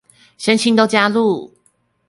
[0.35, 1.53] 身心都加入